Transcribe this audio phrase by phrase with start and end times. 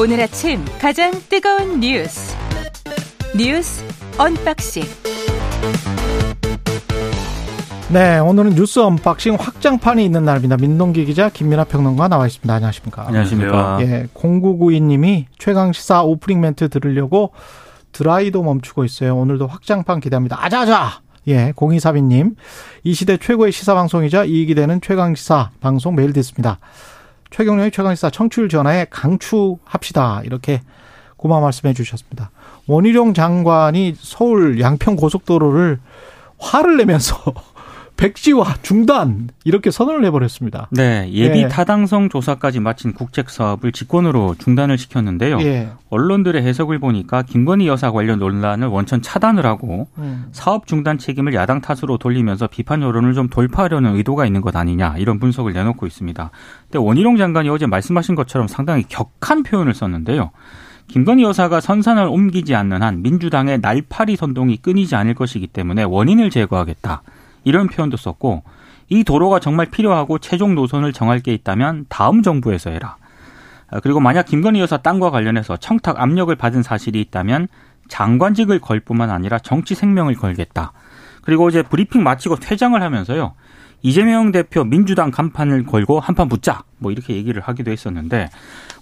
[0.00, 2.36] 오늘 아침 가장 뜨거운 뉴스
[3.36, 3.84] 뉴스
[4.16, 4.84] 언박싱
[7.92, 10.56] 네, 오늘은 뉴스 언박싱 확장판이 있는 날입니다.
[10.56, 12.54] 민동기 기자, 김민하 평론가 나와 있습니다.
[12.54, 13.08] 안녕하십니까?
[13.08, 13.78] 안녕하십니까?
[13.80, 17.32] 예, 0992님이 최강 시사 오프닝 멘트 들으려고
[17.90, 19.16] 드라이도 멈추고 있어요.
[19.16, 20.44] 오늘도 확장판 기대합니다.
[20.44, 21.00] 아자아자!
[21.26, 22.36] 예, 0232님.
[22.84, 26.58] 이 시대 최고의 시사 방송이자 이익이 되는 최강 시사 방송 매일 듣습니다.
[27.30, 30.22] 최경련의 최강 시사 청취율 전화에 강추합시다.
[30.24, 30.62] 이렇게
[31.16, 32.30] 고마운 말씀해 주셨습니다.
[32.66, 35.78] 원희룡 장관이 서울 양평 고속도로를
[36.38, 37.16] 화를 내면서
[37.98, 40.68] 백지화 중단 이렇게 선언을 해버렸습니다.
[40.70, 41.48] 네, 예비 예.
[41.48, 45.40] 타당성 조사까지 마친 국책 사업을 직권으로 중단을 시켰는데요.
[45.40, 45.68] 예.
[45.90, 50.26] 언론들의 해석을 보니까 김건희 여사 관련 논란을 원천 차단을 하고 음.
[50.30, 55.18] 사업 중단 책임을 야당 탓으로 돌리면서 비판 여론을 좀 돌파하려는 의도가 있는 것 아니냐 이런
[55.18, 56.30] 분석을 내놓고 있습니다.
[56.62, 60.30] 근데 원희룡 장관이 어제 말씀하신 것처럼 상당히 격한 표현을 썼는데요.
[60.86, 67.02] 김건희 여사가 선산을 옮기지 않는 한 민주당의 날파리 선동이 끊이지 않을 것이기 때문에 원인을 제거하겠다.
[67.44, 68.42] 이런 표현도 썼고
[68.88, 72.96] 이 도로가 정말 필요하고 최종 노선을 정할 게 있다면 다음 정부에서 해라.
[73.70, 77.48] 아, 그리고 만약 김건희 여사 땅과 관련해서 청탁 압력을 받은 사실이 있다면
[77.88, 80.72] 장관직을 걸 뿐만 아니라 정치 생명을 걸겠다.
[81.22, 83.34] 그리고 어제 브리핑 마치고 퇴장을 하면서요.
[83.82, 86.62] 이재명 대표 민주당 간판을 걸고 한판 붙자.
[86.78, 88.30] 뭐 이렇게 얘기를 하기도 했었는데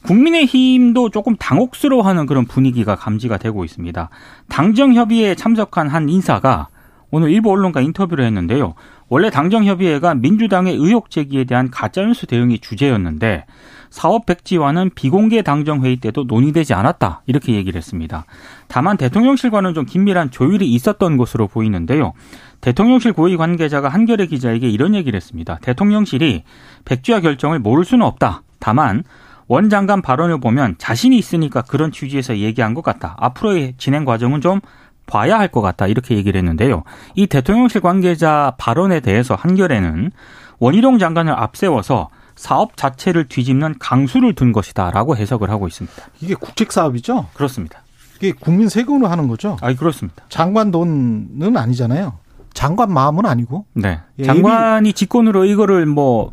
[0.04, 4.08] 국민의힘도 조금 당혹스러워하는 그런 분위기가 감지가 되고 있습니다.
[4.48, 6.68] 당정 협의회에 참석한 한 인사가
[7.16, 8.74] 오늘 일부 언론과 인터뷰를 했는데요.
[9.08, 13.46] 원래 당정협의회가 민주당의 의혹 제기에 대한 가짜뉴스 대응이 주제였는데
[13.88, 18.26] 사업 백지화는 비공개 당정회의 때도 논의되지 않았다 이렇게 얘기를 했습니다.
[18.68, 22.12] 다만 대통령실과는 좀 긴밀한 조율이 있었던 것으로 보이는데요.
[22.60, 25.58] 대통령실 고위 관계자가 한겨레 기자에게 이런 얘기를 했습니다.
[25.62, 26.42] 대통령실이
[26.84, 28.42] 백지화 결정을 모를 수는 없다.
[28.58, 29.04] 다만
[29.48, 33.16] 원 장관 발언을 보면 자신이 있으니까 그런 취지에서 얘기한 것 같다.
[33.18, 34.60] 앞으로의 진행 과정은 좀
[35.06, 36.82] 봐야 할 것 같다 이렇게 얘기를 했는데요.
[37.14, 40.10] 이 대통령실 관계자 발언에 대해서 한겨레는
[40.58, 45.94] 원희룡 장관을 앞세워서 사업 자체를 뒤집는 강수를 둔 것이다라고 해석을 하고 있습니다.
[46.20, 47.26] 이게 국책 사업이죠?
[47.34, 47.80] 그렇습니다.
[48.16, 49.56] 이게 국민 세금으로 하는 거죠?
[49.60, 50.24] 아, 그렇습니다.
[50.28, 52.14] 장관 돈은 아니잖아요.
[52.52, 53.66] 장관 마음은 아니고.
[53.74, 54.00] 네.
[54.18, 56.32] 예, 장관이 직권으로 이거를 뭐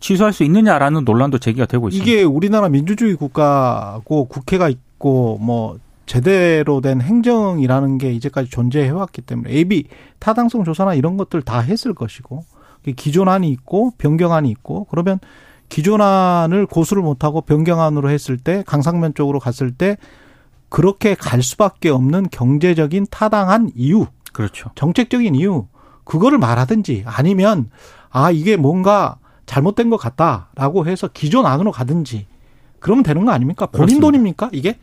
[0.00, 2.10] 취소할 수 있느냐라는 논란도 제기가 되고 있습니다.
[2.10, 5.78] 이게 우리나라 민주주의 국가고 국회가 있고 뭐
[6.08, 9.84] 제대로 된 행정이라는 게 이제까지 존재해 왔기 때문에 AB
[10.18, 12.44] 타당성 조사나 이런 것들 다 했을 것이고
[12.96, 15.20] 기존안이 있고 변경안이 있고 그러면
[15.68, 19.98] 기존안을 고수를 못하고 변경안으로 했을 때 강상면 쪽으로 갔을 때
[20.70, 24.70] 그렇게 갈 수밖에 없는 경제적인 타당한 이유 그렇죠.
[24.76, 25.66] 정책적인 이유
[26.04, 27.70] 그거를 말하든지 아니면
[28.08, 32.26] 아 이게 뭔가 잘못된 것 같다라고 해서 기존 안으로 가든지
[32.80, 33.66] 그러면 되는 거 아닙니까?
[33.66, 34.06] 본인 그렇습니다.
[34.06, 34.50] 돈입니까?
[34.52, 34.78] 이게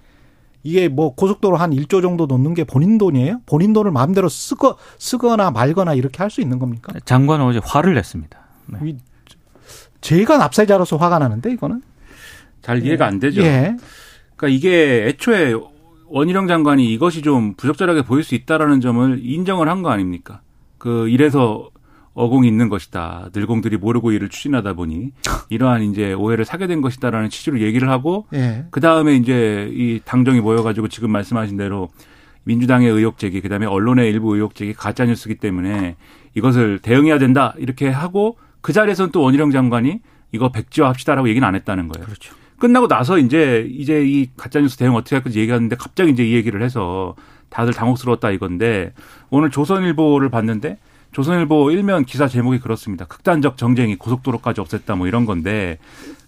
[0.65, 3.41] 이게 뭐 고속도로 한 1조 정도 놓는 게 본인 돈이에요?
[3.45, 6.91] 본인 돈을 마음대로 쓰거 쓰거나 말거나 이렇게 할 수 있는 겁니까?
[7.05, 8.39] 장관은 어제 화를 냈습니다.
[8.67, 8.79] 네.
[8.83, 8.97] 이-
[10.01, 11.81] 제가 납세자로서 화가 나는데 이거는
[12.63, 13.41] 잘 이해가 안 되죠.
[13.43, 13.75] 예.
[14.35, 15.53] 그러니까 이게 애초에
[16.07, 20.41] 원희룡 장관이 이것이 좀 부적절하게 보일 수 있다라는 점을 인정을 한 거 아닙니까?
[20.79, 21.69] 그 이래서
[22.15, 23.29] 어공이 있는 것이다.
[23.33, 25.11] 늘공들이 모르고 일을 추진하다 보니
[25.49, 28.65] 이러한 이제 오해를 사게 된 것이다라는 취지로 얘기를 하고 예.
[28.71, 31.89] 그 다음에 이제 이 당정이 모여가지고 지금 말씀하신 대로
[32.45, 35.97] 민주당의 의혹 제기, 그 다음에 언론의 일부 의혹 제기 가짜 뉴스기 때문에
[36.35, 39.99] 이것을 대응해야 된다 이렇게 하고 그 자리에서는 또 원희룡 장관이
[40.31, 42.05] 이거 백지화 합시다라고 얘기는 안 했다는 거예요.
[42.05, 42.33] 그렇죠.
[42.59, 46.33] 끝나고 나서 이제 이제 이 가짜 뉴스 대응 어떻게 할 건지 얘기하는데 갑자기 이제 이
[46.33, 47.15] 얘기를 해서
[47.49, 48.93] 다들 당혹스러웠다 이건데
[49.29, 50.77] 오늘 조선일보를 봤는데
[51.15, 53.05] 조선일보 일면 기사 제목이 그렇습니다.
[53.05, 55.77] 극단적 정쟁이 고속도로까지 없앴다 뭐 이런 건데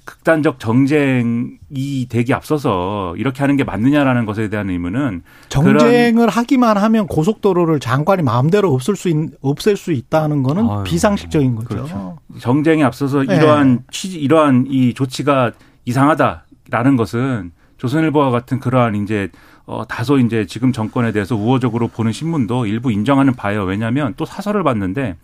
[0.05, 7.81] 극단적 정쟁이 되기 앞서서 이렇게 하는 게 맞느냐라는 것에 대한 의문은 정쟁을 하기만 하면 고속도로를
[7.81, 11.67] 장관이 마음대로 없을 수 있, 없앨 수 있다는 거는 아유, 비상식적인 거죠.
[11.67, 12.17] 그렇죠.
[12.39, 13.35] 정쟁에 앞서서 네.
[13.35, 15.51] 이러한 취지 이러한 이 조치가
[15.83, 19.31] 이상하다라는 것은 조선일보와 같은 그러한 이제
[19.67, 23.63] 어 다소 이제 지금 정권에 대해서 우호적으로 보는 신문도 일부 인정하는 바예요.
[23.65, 25.17] 왜냐하면 또 사설을 봤는데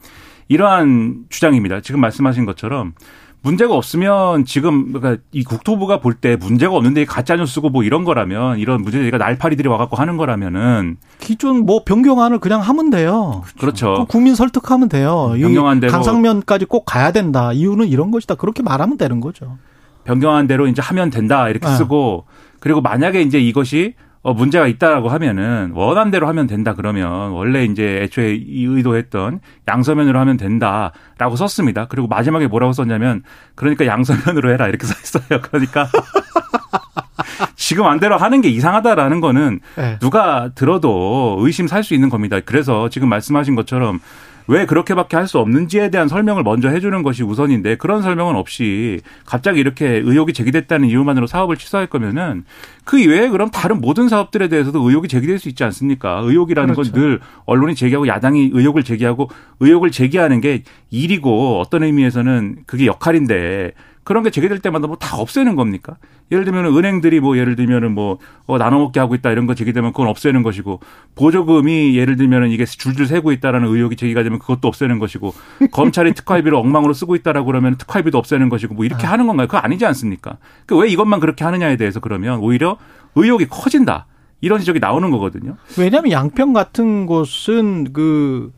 [0.49, 1.79] 이러한 주장입니다.
[1.79, 2.93] 지금 말씀하신 것처럼
[3.41, 8.59] 문제가 없으면 지금 그러니까 이 국토부가 볼 때 문제가 없는데 가짜 뉴스고 뭐 이런 거라면
[8.59, 13.43] 이런 문제가 날파리들이 와갖고 하는 거라면은 기존 뭐 변경안을 그냥 하면 돼요.
[13.59, 13.95] 그렇죠.
[13.99, 15.33] 그 국민 설득하면 돼요.
[15.37, 17.53] 이 변경안 대로- 강상면까지 꼭 가야 된다.
[17.53, 18.35] 이유는 이런 것이다.
[18.35, 19.57] 그렇게 말하면 되는 거죠.
[20.03, 21.75] 변경한 대로 이제 하면 된다 이렇게 네.
[21.75, 22.25] 쓰고
[22.59, 23.93] 그리고 만약에 이제 이것이
[24.23, 30.17] 어 문제가 있다라고 하면은 원한 대로 하면 된다 그러면 원래 이제 애초에 이 의도했던 양서면으로
[30.19, 31.87] 하면 된다라고 썼습니다.
[31.89, 33.23] 그리고 마지막에 뭐라고 썼냐면
[33.55, 35.41] 그러니까 양서면으로 해라 이렇게 써 있어요.
[35.41, 35.89] 그러니까
[37.55, 39.97] 지금 안대로 하는 게 이상하다라는 거는 네.
[39.99, 42.39] 누가 들어도 의심 살 수 있는 겁니다.
[42.39, 43.99] 그래서 지금 말씀하신 것처럼
[44.47, 49.59] 왜 그렇게밖에 할 수 없는지에 대한 설명을 먼저 해주는 것이 우선인데 그런 설명은 없이 갑자기
[49.59, 52.43] 이렇게 의혹이 제기됐다는 이유만으로 사업을 취소할 거면은
[52.83, 56.21] 그 이외에 그럼 다른 모든 사업들에 대해서도 의혹이 제기될 수 있지 않습니까?
[56.25, 56.91] 의혹이라는 그렇죠.
[56.91, 59.29] 건늘 언론이 제기하고 야당이 의혹을 제기하고
[59.61, 63.71] 의혹을 제기하는 게 일이고 어떤 의미에서는 그게 역할인데
[64.03, 65.95] 그런 게 제기될 때마다 뭐 다 없애는 겁니까?
[66.31, 69.91] 예를 들면 은행들이 뭐 예를 들면은 뭐 어, 나눠 먹게 하고 있다 이런 거 제기되면
[69.93, 70.79] 그건 없애는 것이고
[71.15, 75.33] 보조금이 예를 들면은 이게 줄줄 새고 있다라는 의혹이 제기가 되면 그것도 없애는 것이고
[75.71, 79.47] 검찰이 특활비를 엉망으로 쓰고 있다라고 그러면 특활비도 없애는 것이고 뭐 이렇게 하는 건가요?
[79.47, 80.37] 그거 아니지 않습니까?
[80.65, 82.77] 그 왜 이것만 그렇게 하느냐에 대해서 그러면 오히려
[83.15, 84.07] 의혹이 커진다.
[84.41, 85.55] 이런 지적이 나오는 거거든요.
[85.77, 88.51] 왜냐하면 양평 같은 곳은 그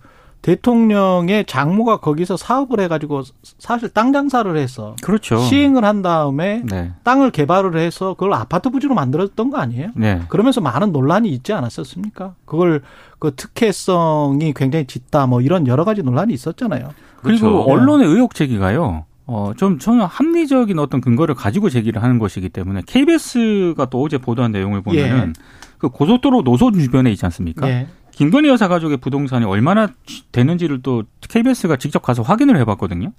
[0.46, 3.24] 대통령의 장모가 거기서 사업을 해가지고
[3.58, 5.40] 사실 땅 장사를 해서 그렇죠.
[5.40, 6.92] 시행을 한 다음에 네.
[7.02, 9.90] 땅을 개발을 해서 그걸 아파트 부지로 만들었던 거 아니에요?
[9.96, 10.22] 네.
[10.30, 12.36] 그러면서 많은 논란이 있지 않았었습니까?
[12.46, 12.84] 그걸
[13.18, 16.90] 그 특혜성이 굉장히 짙다 뭐 이런 여러 가지 논란이 있었잖아요.
[17.24, 17.62] 그리고 그렇죠.
[17.64, 19.06] 언론의 의혹 제기가요.
[19.26, 24.52] 어, 좀 저는 합리적인 어떤 근거를 가지고 제기를 하는 것이기 때문에 KBS가 또 어제 보도한
[24.52, 25.34] 내용을 보면은
[25.80, 27.68] 그 고속도로 노선 주변에 있지 않습니까?
[27.68, 27.88] 예.
[28.16, 29.90] 김건희 여사 가족의 부동산이 얼마나
[30.32, 33.12] 되는지를 또 KBS가 직접 가서 확인을 해봤거든요.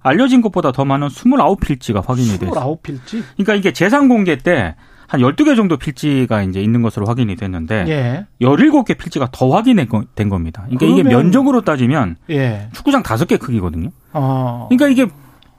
[0.00, 2.78] 알려진 것보다 더 많은 29필지가 확인이 됐어요.
[2.82, 3.22] 29필지?
[3.36, 4.74] 그러니까 이게 재산 공개 때
[5.08, 8.26] 한 12개 정도 필지가 이제 있는 것으로 확인이 됐는데 예.
[8.44, 9.86] 17개 필지가 더 확인된
[10.28, 10.62] 겁니다.
[10.66, 12.68] 그러니까 이게 그러면- 면적으로 따지면 예.
[12.72, 13.90] 축구장 5개 크기거든요.
[14.12, 14.66] 어.
[14.68, 15.08] 그러니까 이게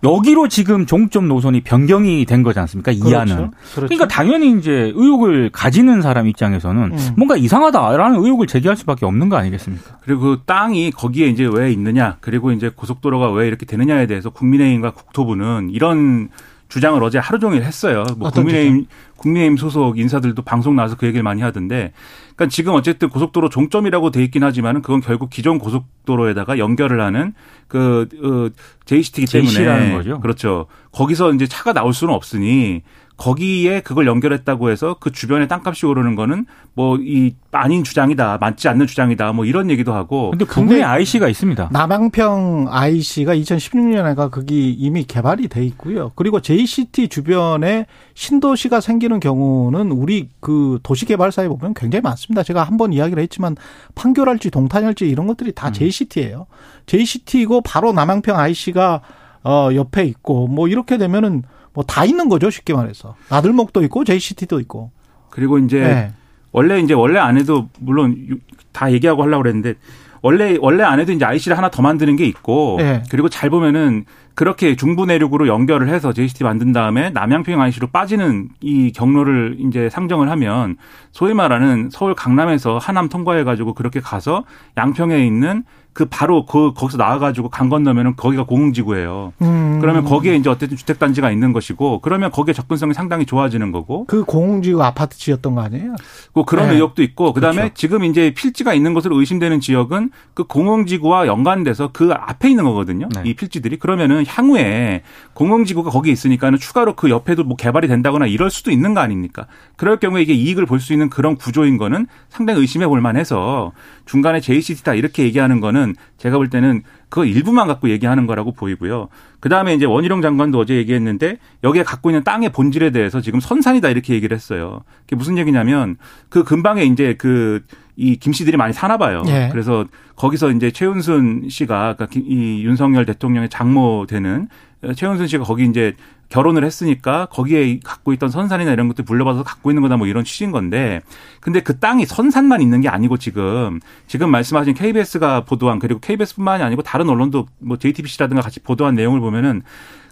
[0.04, 2.92] 여기로 지금 종점 노선이 변경이 된 거지 않습니까?
[2.92, 3.36] 이하는.
[3.36, 3.52] 그렇죠.
[3.74, 3.88] 그렇죠.
[3.88, 7.14] 그러니까 당연히 이제 의혹을 가지는 사람 입장에서는 음.
[7.18, 9.98] 뭔가 이상하다라는 의혹을 제기할 수밖에 없는 거 아니겠습니까?
[10.02, 14.92] 그리고 그 땅이 거기에 이제 왜 있느냐, 그리고 이제 고속도로가 왜 이렇게 되느냐에 대해서 국민의힘과
[14.92, 16.30] 국토부는 이런
[16.70, 18.04] 주장을 어제 하루 종일 했어요.
[18.18, 18.86] 뭐 국민의힘
[19.16, 21.94] 국민의힘 소속 인사들도 방송 나와서 그 얘기를 많이 하던데,
[22.36, 27.34] 그러니까 지금 어쨌든 고속도로 종점이라고 돼 있긴 하지만은 그건 결국 기존 고속도로에다가 연결을 하는
[27.68, 28.56] 그 어,
[28.86, 30.20] JCT이기 때문에 JC 라는 거죠.
[30.20, 30.68] 그렇죠.
[30.92, 32.84] 거기서 이제 차가 나올 수는 없으니
[33.18, 38.86] 거기에 그걸 연결했다고 해서 그 주변에 땅값이 오르는 거는 뭐 이 아닌 주장이다, 맞지 않는
[38.86, 40.30] 주장이다, 뭐 이런 얘기도 하고.
[40.32, 41.70] 근데 부근에 IC가 있습니다.
[41.72, 46.12] 남양평 IC가 2016년에가 거기 이미 개발이 돼 있고요.
[46.16, 52.44] 그리고 JCT 주변에 신도시가 생기는 경우는 우리 그 도시개발사에 보면 굉장히 많습니다.
[52.44, 53.56] 제가 한 번 이야기를 했지만
[53.96, 56.46] 판교랄지 동탄일지 이런 것들이 다 JCT예요.
[56.86, 59.02] JCT이고 바로 남양평 IC가
[59.44, 61.42] 어 옆에 있고 뭐 이렇게 되면은
[61.78, 64.90] 뭐 다 있는 거죠 쉽게 말해서 나들목도 있고 JCT도 있고.
[65.30, 66.12] 그리고 이제 네.
[66.52, 68.38] 원래 이제 원래 안 해도 물론 유-
[68.72, 69.76] 다 얘기하고 하려고 그랬는데
[70.24, 73.04] 원래 원래 안 해도 이제 IC를 하나 더 만드는 게 있고 네.
[73.12, 78.92] 그리고 잘 보면은 그렇게 중부 내륙으로 연결을 해서 JCT 만든 다음에 남양평 IC로 빠지는 이
[78.92, 80.78] 경로를 이제 상정을 하면
[81.12, 84.44] 소위 말하는 서울 강남에서 하남 통과해 가지고 그렇게 가서
[84.78, 85.64] 양평에 있는
[85.98, 89.34] 그 바로 그 거기서 나와 가지고 강 건너면은 거기가 공흥지구예요.
[89.42, 89.80] 음.
[89.82, 94.24] 그러면 거기에 이제 어쨌든 주택 단지가 있는 것이고 그러면 거기에 접근성이 상당히 좋아지는 거고 그
[94.24, 95.96] 공공지구 아파트 지었던 거 아니에요?
[96.36, 96.76] 그 그런 네.
[96.76, 97.74] 의혹도 있고 그다음에 그렇죠.
[97.74, 103.10] 지금 이제 필지가 있는 것으로 의심되는 지역은 그 공흥지구와 연관돼서 그 앞에 있는 거거든요.
[103.16, 103.24] 네.
[103.26, 105.02] 이 필지들이 그러면은 향후에
[105.34, 109.48] 공흥지구가 거기 있으니까는 추가로 그 옆에도 뭐 개발이 된다거나 이럴 수도 있는 거 아닙니까?
[109.78, 113.72] 그럴 경우에 이게 이익을 볼 수 있는 그런 구조인 거는 상당히 의심해 볼 만해서
[114.08, 119.10] 중간에 JCT다 이렇게 얘기하는 거는 제가 볼 때는 그거 일부만 갖고 얘기하는 거라고 보이고요.
[119.40, 123.90] 그 다음에 이제 원희룡 장관도 어제 얘기했는데 여기에 갖고 있는 땅의 본질에 대해서 지금 선산이다
[123.90, 124.82] 이렇게 얘기를 했어요.
[125.02, 125.98] 그게 무슨 얘기냐면
[126.30, 127.64] 그 근방에 이제 그
[127.98, 129.24] 이 김씨들이 많이 사나 봐요.
[129.28, 129.50] 예.
[129.52, 129.86] 그래서
[130.16, 134.48] 거기서 이제 최은순 씨가 그러니까 기- 이 윤석열 대통령의 장모 되는
[134.96, 135.96] 최은순 씨가 거기 이제
[136.30, 140.52] 결혼을 했으니까 거기에 갖고 있던 선산이나 이런 것들 물려받아서 갖고 있는 거다 뭐 이런 취지인
[140.52, 141.02] 건데
[141.40, 146.84] 근데 그 땅이 선산만 있는 게 아니고 지금 지금 말씀하신 KBS가 보도한 그리고 KBS뿐만이 아니고
[146.84, 149.64] 다른 언론도 뭐 JTBC라든가 같이 보도한 내용을 보면은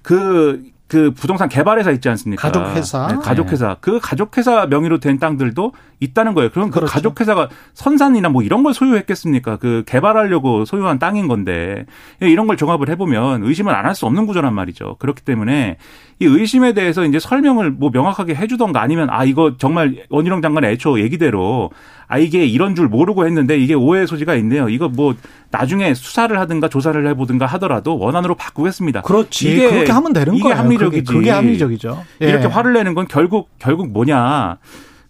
[0.01, 2.42] 그 그 부동산 개발회사 있지 않습니까?
[2.44, 3.08] 가족회사.
[3.08, 3.77] 네, 가족회사.
[3.82, 6.51] 그 가족회사 명의로 된 땅들도 있다는 거예요.
[6.51, 6.94] 그럼 그 그렇죠.
[6.94, 9.58] 가족회사가 선산이나 뭐 이런 걸 소유했겠습니까?
[9.58, 11.86] 그 개발하려고 소유한 땅인 건데
[12.22, 14.98] 예, 이런 걸 종합을 해보면 의심을 안 할 수 없는 구조란 말이죠.
[15.00, 15.77] 그렇기 때문에
[16.20, 21.00] 이 의심에 대해서 이제 설명을 뭐 명확하게 해주던가 아니면 아 이거 정말 원희룡 장관의 애초
[21.00, 21.72] 얘기대로
[22.07, 24.69] 아 이게 이런 줄 모르고 했는데 이게 오해 소지가 있네요.
[24.69, 25.15] 이거 뭐
[25.51, 29.01] 나중에 수사를 하든가 조사를 해보든가 하더라도 원안으로 바꾸겠습니다.
[29.01, 29.51] 그렇지.
[29.53, 30.57] 이게- 그렇게 하면 되는 이게 거예요.
[30.57, 31.03] 합리적이지.
[31.05, 32.03] 그게, 그게 합리적이죠.
[32.21, 32.29] 예.
[32.29, 34.57] 이렇게 화를 내는 건 결국 결국 뭐냐?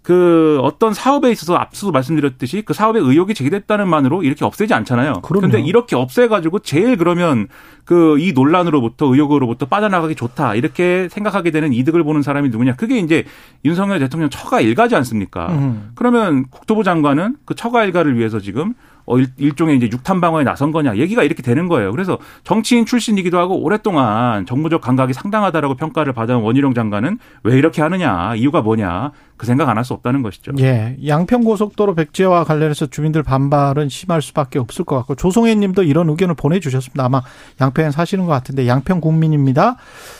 [0.05, 5.21] 그 어떤 사업에 있어서 앞서도 말씀드렸듯이 그 사업에 의혹이 제기됐다는 만으로 이렇게 없애지 않잖아요.
[5.23, 7.47] 그런데 이렇게 없애가지고 제일 그러면
[7.85, 12.75] 그 이 논란으로부터 의혹으로부터 빠져나가기 좋다 이렇게 생각하게 되는 이득을 보는 사람이 누구냐?
[12.75, 13.25] 그게 이제
[13.63, 15.47] 윤석열 대통령 처가 일가지 않습니까?
[15.51, 15.91] 음.
[15.95, 18.73] 그러면 국토부 장관은 그 처가 일가를 위해서 지금
[19.07, 21.91] 어, 일, 종의 이제 육탄 방어에 나선 거냐 얘기가 이렇게 되는 거예요.
[21.91, 28.35] 그래서 정치인 출신이기도 하고 오랫동안 정무적 감각이 상당하다라고 평가를 받은 원희룡 장관은 왜 이렇게 하느냐
[28.35, 30.53] 이유가 뭐냐 그 생각 안 할 수 없다는 것이죠.
[30.59, 36.35] 예, 양평 고속도로 백지화와 관련해서 주민들 반발은 심할 수밖에 없을 것 같고 조성혜님도 이런 의견을
[36.35, 37.03] 보내주셨습니다.
[37.05, 37.21] 아마
[37.61, 39.75] 양평에 사시는 것 같은데 양평 국민입니다.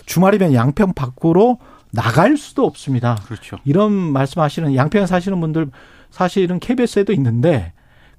[0.06, 1.60] 주말이면 양평 밖으로
[1.92, 3.16] 나갈 수도 없습니다.
[3.26, 3.58] 그렇죠.
[3.64, 5.70] 이런 말씀하시는 양평에 사시는 분들
[6.12, 7.72] 사실은 KBS에도 있는데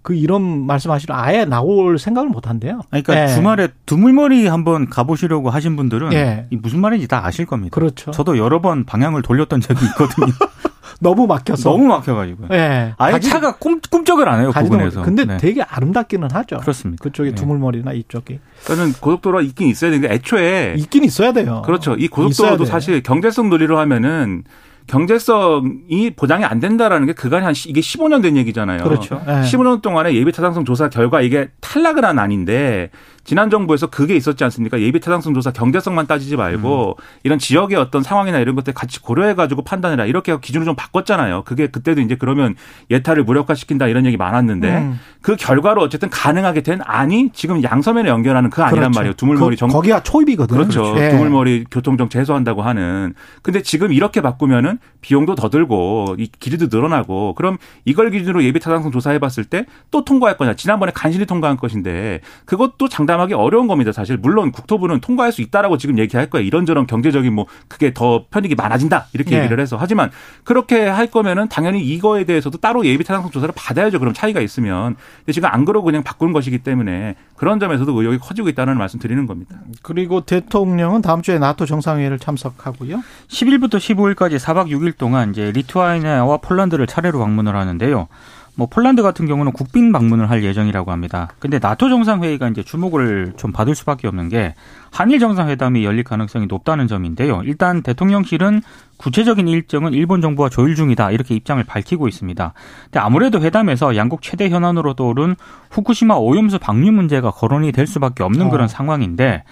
[0.06, 2.82] 그 이런 말씀하시면 아예 나올 생각을 못 한대요.
[2.90, 3.26] 그러니까 네.
[3.26, 6.46] 주말에 두물머리 한번 가보시려고 하신 분들은 네.
[6.52, 7.74] 무슨 말인지 다 아실 겁니다.
[7.74, 8.12] 그렇죠.
[8.12, 10.32] 저도 여러 번 방향을 돌렸던 적이 있거든요.
[11.00, 12.46] 너무 막혀서 너무 막혀가지고.
[12.50, 12.94] 네.
[12.98, 14.52] 아예 가지, 차가 꿈, 꿈쩍을 안 해요.
[14.54, 15.02] 부근에서.
[15.02, 15.38] 근데 네.
[15.38, 16.58] 되게 아름답기는 하죠.
[16.58, 17.02] 그렇습니다.
[17.02, 17.34] 그쪽에 네.
[17.34, 18.38] 두물머리나 이쪽이.
[18.64, 21.62] 저는 고속도로가 있긴 있어야 되는데 애초에 있긴 있어야 돼요.
[21.66, 21.96] 그렇죠.
[21.96, 24.44] 이 고속도로도 사실 경제성 논리로 하면은
[24.86, 28.82] 경제성이 보장이 안 된다라는 게 그간에 한 이게 15년 된 얘기잖아요.
[28.84, 29.20] 그렇죠.
[29.26, 29.42] 네.
[29.42, 32.90] 15년 동안에 예비 타당성 조사 결과 이게 탈락을 한 아닌데
[33.26, 34.80] 지난 정부에서 그게 있었지 않습니까?
[34.80, 37.02] 예비 타당성 조사 경제성만 따지지 말고 음.
[37.24, 41.42] 이런 지역의 어떤 상황이나 이런 것들 같이 고려해 가지고 판단해라 이렇게 기준을 좀 바꿨잖아요.
[41.44, 42.54] 그게 그때도 이제 그러면
[42.90, 45.00] 예타를 무력화시킨다 이런 얘기 많았는데 음.
[45.20, 48.98] 그 결과로 어쨌든 가능하게 된 안이 지금 양서면에 연결하는 그 안이란 그렇죠.
[49.00, 49.14] 말이에요.
[49.14, 50.58] 두물머리 정 거기가 초입이거든요.
[50.58, 50.94] 그렇죠.
[50.98, 51.10] 예.
[51.10, 53.12] 두물머리 교통 정체 해소한다고 하는.
[53.42, 58.92] 근데 지금 이렇게 바꾸면은 비용도 더 들고 이 길이도 늘어나고 그럼 이걸 기준으로 예비 타당성
[58.92, 60.54] 조사해 봤을 때 또 통과할 거냐.
[60.54, 63.92] 지난번에 간신히 통과한 것인데 그것도 장담 장담하기 어려운 겁니다.
[63.92, 66.46] 사실 물론 국토부는 통과할 수 있다라고 지금 얘기할 거예요.
[66.46, 69.38] 이런저런 경제적인 뭐 그게 더 편익이 많아진다 이렇게 네.
[69.38, 70.10] 얘기를 해서 하지만
[70.44, 73.98] 그렇게 할 거면은 당연히 이거에 대해서도 따로 예비 타당성 조사를 받아야죠.
[73.98, 78.48] 그럼 차이가 있으면 근데 지금 안 그러고 그냥 바꾼 것이기 때문에 그런 점에서도 의혹이 커지고
[78.48, 79.56] 있다는 말씀 드리는 겁니다.
[79.82, 83.02] 그리고 대통령은 다음 주에 나토 정상회의를 참석하고요.
[83.28, 88.08] 10일부터 15일까지 4박 6일 동안 이제 리투아니아와 폴란드를 차례로 방문을 하는데요.
[88.56, 91.28] 뭐 폴란드 같은 경우는 국빈 방문을 할 예정이라고 합니다.
[91.38, 94.54] 근데 나토 정상회의가 이제 주목을 좀 받을 수밖에 없는 게
[94.90, 97.42] 한일 정상회담이 열릴 가능성이 높다는 점인데요.
[97.44, 98.62] 일단 대통령실은
[98.96, 102.54] 구체적인 일정은 일본 정부와 조율 중이다 이렇게 입장을 밝히고 있습니다.
[102.84, 105.36] 근데 아무래도 회담에서 양국 최대 현안으로 떠오른
[105.70, 108.50] 후쿠시마 오염수 방류 문제가 거론이 될 수밖에 없는 어.
[108.50, 109.44] 그런 상황인데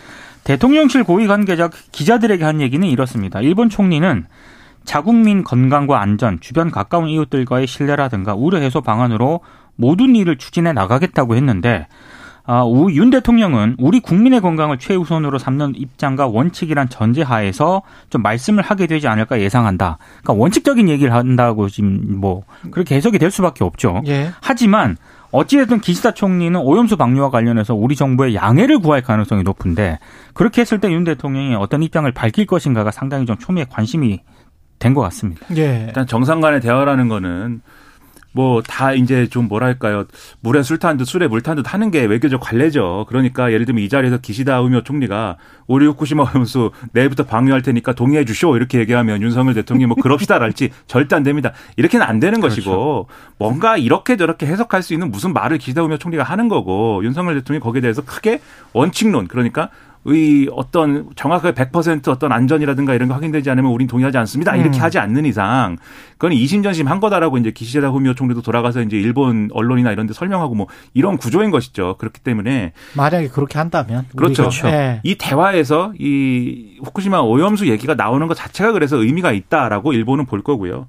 [0.44, 3.40] 대통령실 고위 관계자 기자들에게 한 얘기는 이렇습니다.
[3.42, 4.24] 일본 총리는
[4.84, 9.40] 자국민 건강과 안전, 주변 가까운 이웃들과의 신뢰라든가 우려 해소 방안으로
[9.76, 11.86] 모든 일을 추진해 나가겠다고 했는데
[12.46, 19.08] 아, 윤 대통령은 우리 국민의 건강을 최우선으로 삼는 입장과 원칙이란 전제하에서 좀 말씀을 하게 되지
[19.08, 19.96] 않을까 예상한다.
[20.22, 24.02] 그러니까 원칙적인 얘기를 한다고 지금 뭐 그렇게 해석이 될 수밖에 없죠.
[24.06, 24.30] 예.
[24.42, 24.98] 하지만
[25.30, 29.98] 어찌됐든 기시다 총리는 오염수 방류와 관련해서 우리 정부의 양해를 구할 가능성이 높은데
[30.34, 34.20] 그렇게 했을 때 윤 대통령이 어떤 입장을 밝힐 것인가가 상당히 좀 초미의 관심이
[34.78, 35.46] 된 것 같습니다.
[35.56, 35.84] 예.
[35.88, 37.62] 일단 정상 간의 대화라는 거는
[38.36, 40.06] 뭐 다 이제 좀 뭐랄까요
[40.40, 43.06] 물에 술 탄 듯 술에 물 탄 듯 하는 게 외교적 관례죠.
[43.08, 45.36] 그러니까 예를 들면 이 자리에서 기시다 우미오 총리가
[45.68, 51.14] 우리 후쿠시마 오염수 내일부터 방류할 테니까 동의해 주쇼 이렇게 얘기하면 윤석열 대통령이 뭐 그럽시다랄지 절대
[51.14, 51.52] 안 됩니다.
[51.76, 52.56] 이렇게는 안 되는 그렇죠.
[52.56, 57.36] 것이고 뭔가 이렇게 저렇게 해석할 수 있는 무슨 말을 기시다 우미오 총리가 하는 거고 윤석열
[57.36, 58.40] 대통령이 거기에 대해서 크게
[58.72, 59.70] 원칙론 그러니까
[60.06, 64.54] 의 어떤 정확하게 100% 어떤 안전이라든가 이런 게 확인되지 않으면 우린 동의하지 않습니다.
[64.54, 64.82] 이렇게 음.
[64.82, 65.78] 하지 않는 이상
[66.12, 70.54] 그건 이심전심 한 거다라고 이제 기시다 후미오 총리도 돌아가서 이제 일본 언론이나 이런 데 설명하고
[70.54, 71.96] 뭐 이런 구조인 것이죠.
[71.98, 74.42] 그렇기 때문에 만약에 그렇게 한다면 그렇죠.
[74.42, 74.66] 그렇죠.
[74.66, 75.00] 네.
[75.04, 80.86] 이 대화에서 이 후쿠시마 오염수 얘기가 나오는 것 자체가 그래서 의미가 있다라고 일본은 볼 거고요.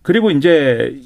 [0.00, 0.98] 그리고 이제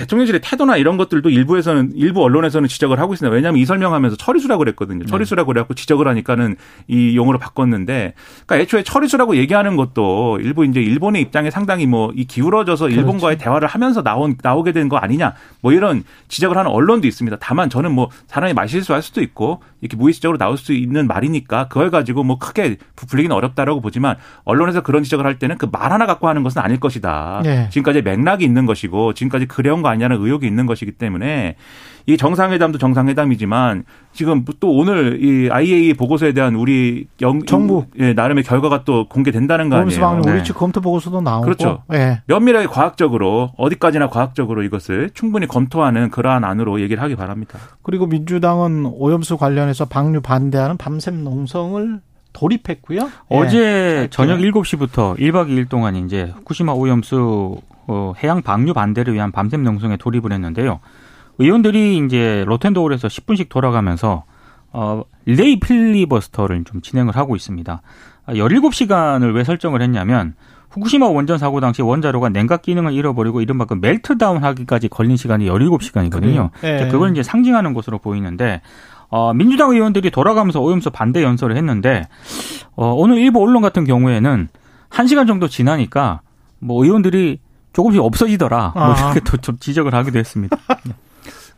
[0.00, 3.34] 대통령실의 태도나 이런 것들도 일부에서는 일부 언론에서는 지적을 하고 있습니다.
[3.34, 5.00] 왜냐하면 이 설명하면서 처리수라고 그랬거든요.
[5.00, 5.06] 네.
[5.06, 6.56] 처리수라고 그래갖고 지적을 하니까는
[6.88, 8.14] 이 용어로 바꿨는데,
[8.46, 13.00] 그러니까 애초에 처리수라고 얘기하는 것도 일부 이제 일본의 입장에 상당히 뭐 이 기울어져서 그렇죠.
[13.00, 17.36] 일본과의 대화를 하면서 나온 나오게 된 거 아니냐, 뭐 이런 지적을 하는 언론도 있습니다.
[17.40, 22.24] 다만 저는 뭐 사람이 말실수할 수도 있고 이렇게 무의식적으로 나올 수 있는 말이니까 그걸 가지고
[22.24, 26.42] 뭐 크게 부풀리기는 어렵다라고 보지만 언론에서 그런 지적을 할 때는 그 말 하나 갖고 하는
[26.42, 27.42] 것은 아닐 것이다.
[27.44, 27.68] 네.
[27.70, 31.56] 지금까지 맥락이 있는 것이고 지금까지 그래온 거 아니냐는 의혹이 있는 것이기 때문에
[32.06, 38.44] 이 정상회담도 정상회담이지만 지금 또 오늘 이 IAEA 보고서에 대한 우리 영, 정부 예, 나름의
[38.44, 40.22] 결과가 또 공개된다는 거 아니에요.
[40.26, 41.82] 우리 측 검토 보고서도 나오고 그렇죠.
[41.92, 42.22] 예.
[42.26, 47.58] 면밀하게 과학적으로 어디까지나 과학적으로 이것을 충분히 검토하는 그러한 안으로 얘기를 하기 바랍니다.
[47.82, 52.00] 그리고 민주당은 오염수 관련해서 방류 반대하는 밤샘 농성을
[52.32, 53.10] 돌입했고요.
[53.28, 53.58] 어제
[54.02, 54.08] 예.
[54.10, 59.96] 저녁 7시부터 1박 2일 동안 이제 후쿠시마 오염수 어, 해양 방류 반대를 위한 밤샘 농성에
[59.96, 60.80] 돌입을 했는데요.
[61.38, 64.24] 의원들이 이제 로텐도홀에서 10분씩 돌아가면서
[64.72, 67.82] 어, 릴레이 필리버스터를 좀 진행을 하고 있습니다.
[68.28, 70.34] 17시간을 아, 왜 설정을 했냐면
[70.70, 76.50] 후쿠시마 원전 사고 당시 원자로가 냉각 기능을 잃어버리고 이른바 그 멜트다운 하기까지 걸린 시간이 17시간이거든요.
[76.62, 76.88] 네.
[76.88, 78.60] 그걸 이제 상징하는 것으로 보이는데
[79.08, 82.06] 어, 민주당 의원들이 돌아가면서 오염수 반대 연설을 했는데
[82.76, 84.48] 어, 오늘 일부 언론 같은 경우에는
[84.90, 86.20] 1시간 정도 지나니까
[86.60, 87.40] 뭐 의원들이
[87.72, 88.72] 조금씩 없어지더라.
[88.74, 90.56] 뭐 이렇게 또 좀 지적을 하기도 했습니다.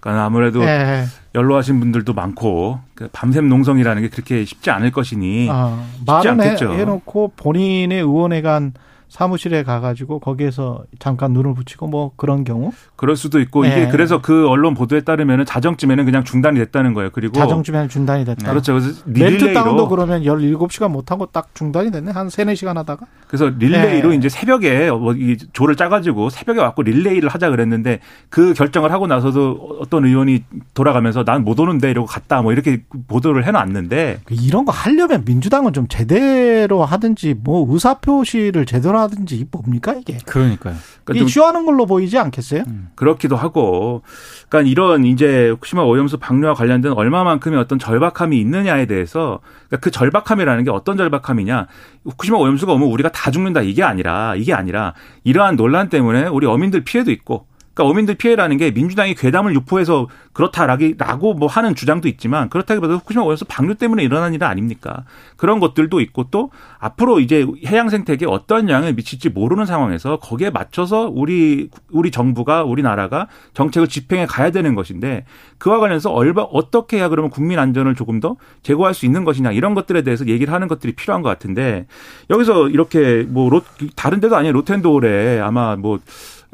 [0.00, 1.04] 그러니까 아무래도 네.
[1.34, 6.72] 연로하신 분들도 많고 그 밤샘 농성이라는 게 그렇게 쉽지 않을 것이니 아, 쉽지 말은 않겠죠.
[6.74, 8.74] 해, 놓고 본인의 의원회관
[9.12, 12.72] 사무실에 가가지고 거기에서 잠깐 눈을 붙이고 뭐 그런 경우?
[12.96, 13.68] 그럴 수도 있고 네.
[13.68, 17.10] 이게 그래서 그 언론 보도에 따르면은 자정쯤에는 그냥 중단이 됐다는 거예요.
[17.12, 18.50] 그리고 자정쯤에는 중단이 됐다.
[18.50, 18.72] 그렇죠.
[18.72, 22.10] 그래서 릴레이로 그러면 17시간 못 하고 딱 중단이 됐네.
[22.12, 23.04] 한 3, 4시간 하다가.
[23.28, 24.16] 그래서 릴레이로 네.
[24.16, 28.00] 이제 새벽에 뭐이 조를 짜 가지고 새벽에 왔고 릴레이를 하자 그랬는데
[28.30, 33.46] 그 결정을 하고 나서도 어떤 의원이 돌아가면서 난 못 오는데 이러고 갔다 뭐 이렇게 보도를
[33.46, 39.94] 해 놨는데 이런 거 하려면 민주당은 좀 제대로 하든지 뭐 의사 표시를 제대로 하든지 뭡니까
[39.94, 40.18] 이게?
[40.26, 40.74] 그러니까요.
[41.04, 42.64] 그러니까 이취하는 걸로 보이지 않겠어요?
[42.66, 42.88] 음.
[42.94, 44.02] 그렇기도 하고,
[44.48, 50.64] 그러니까 이런 이제 후쿠시마 오염수 방류와 관련된 얼마만큼의 어떤 절박함이 있느냐에 대해서 그러니까 그 절박함이라는
[50.64, 51.66] 게 어떤 절박함이냐?
[52.04, 54.94] 후쿠시마 오염수가 오면 우리가 다 죽는다 이게 아니라 이게 아니라
[55.24, 61.34] 이러한 논란 때문에 우리 어민들 피해도 있고 그러니까 어민들 피해라는 게 민주당이 괴담을 유포해서 그렇다라고
[61.34, 65.04] 뭐 하는 주장도 있지만 그렇다기보다 후쿠시마 오염수 방류 때문에 일어난 일은 아닙니까?
[65.36, 71.10] 그런 것들도 있고 또 앞으로 이제 해양 생태계에 어떤 영향을 미칠지 모르는 상황에서 거기에 맞춰서
[71.12, 75.24] 우리 우리 정부가 우리나라가 정책을 집행해 가야 되는 것인데
[75.58, 79.74] 그와 관련해서 얼마 어떻게 해야 그러면 국민 안전을 조금 더 제고할 수 있는 것이냐 이런
[79.74, 81.86] 것들에 대해서 얘기를 하는 것들이 필요한 것 같은데
[82.30, 83.62] 여기서 이렇게 뭐 로,
[83.96, 85.98] 다른 데도 아니에요 로텐도홀에 아마 뭐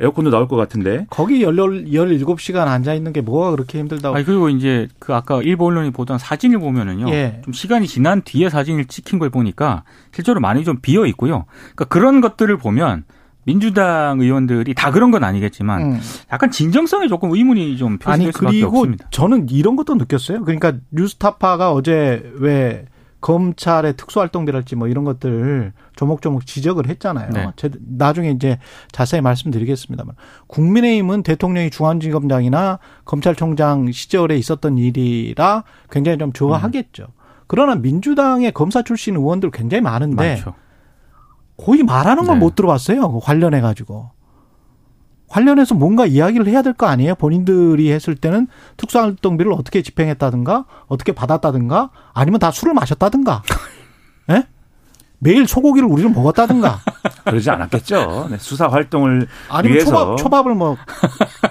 [0.01, 1.07] 에어컨도 나올 것 같은데.
[1.11, 4.15] 거기 17시간 앉아 있는 게 뭐가 그렇게 힘들다고.
[4.15, 7.11] 아니, 그리고 이제 그 아까 일본 언론이 보던 사진을 보면은요.
[7.11, 7.41] 예.
[7.45, 11.47] 좀 시간이 지난 뒤에 사진을 찍힌 걸 보니까 실제로 많이 좀 비어 있고요.
[11.75, 13.05] 그러니까 그런 것들을 보면
[13.45, 16.01] 민주당 의원들이 다 그런 건 아니겠지만 음.
[16.31, 19.09] 약간 진정성에 조금 의문이 좀 표시될 수밖에 없습니다.
[19.11, 20.45] 저는 이런 것도 느꼈어요.
[20.45, 22.85] 그러니까 뉴스타파가 어제 왜
[23.21, 27.31] 검찰의 특수활동비랄지 뭐 이런 것들 조목조목 지적을 했잖아요.
[27.33, 27.49] 네.
[27.81, 28.59] 나중에 이제
[28.93, 30.15] 자세히 말씀드리겠습니다만
[30.47, 37.05] 국민의힘은 대통령이 중앙지검장이나 검찰총장 시절에 있었던 일이라 굉장히 좀 좋아하겠죠.
[37.05, 37.19] 음.
[37.49, 40.55] 그러나 민주당의 검사 출신 의원들 굉장히 많은데 많죠.
[41.57, 42.55] 거의 말하는 걸못 네.
[42.55, 43.19] 들어봤어요.
[43.19, 44.11] 관련해 가지고.
[45.29, 47.15] 관련해서 뭔가 이야기를 해야 될 거 아니에요?
[47.17, 53.43] 본인들이 했을 때는 특수활동비를 어떻게 집행했다든가, 어떻게 받았다든가, 아니면 다 술을 마셨다든가,
[54.31, 54.45] 예?
[55.19, 56.79] 매일 소고기를 우리는 먹었다든가.
[57.25, 58.29] 그러지 않았겠죠.
[58.31, 60.77] 네, 수사 활동을 아니면 위해서 초밥, 초밥을 뭐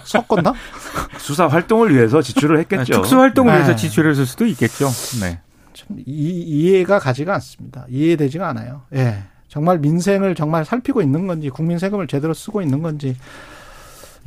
[0.04, 0.54] 섞었나?
[1.20, 2.94] 수사 활동을 위해서 지출을 했겠죠.
[2.94, 3.58] 특수 활동을 네.
[3.60, 4.88] 위해서 지출했을 수도 있겠죠.
[5.22, 5.40] 네.
[5.74, 7.86] 참 이, 이해가 가지가 않습니다.
[7.90, 8.84] 이해되지가 않아요.
[8.96, 9.24] 예.
[9.50, 13.16] 정말 민생을 정말 살피고 있는 건지 국민 세금을 제대로 쓰고 있는 건지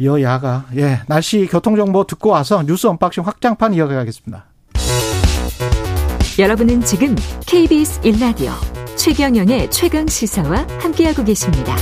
[0.02, 4.46] 여야가 예 날씨 교통 정보 듣고 와서 뉴스 언박싱 확장판 이어가겠습니다.
[6.38, 7.14] 여러분은 지금
[7.46, 8.52] KBS 1라디오
[8.96, 11.76] 최경영의 최강 시사와 함께하고 계십니다.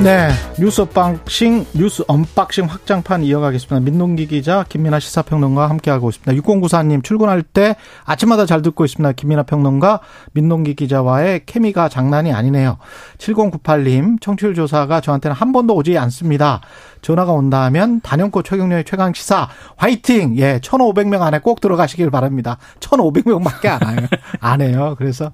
[0.00, 0.28] 네,
[0.60, 3.80] 뉴스 언박싱, 뉴스 언박싱 확장판 이어가겠습니다.
[3.80, 6.40] 민동기 기자, 김민하 시사평론가 함께하고 있습니다.
[6.40, 9.10] 6094님, 출근할 때 아침마다 잘 듣고 있습니다.
[9.12, 9.98] 김민하 평론가,
[10.34, 12.78] 민동기 기자와의 케미가 장난이 아니네요.
[13.18, 16.60] 7098님, 청취율 조사가 저한테는 한 번도 오지 않습니다.
[17.02, 20.38] 전화가 온다 하면 단연코 최경영의 최강 시사 화이팅!
[20.38, 22.58] 예, 1,500명 안에 꼭 들어가시길 바랍니다.
[22.78, 24.08] 1,500명밖에 안 해요.
[24.38, 24.94] 안 해요.
[24.96, 25.32] 그래서